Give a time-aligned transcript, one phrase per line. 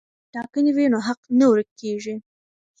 [0.25, 2.15] که ټاکنې وي نو حق نه ورک کیږي.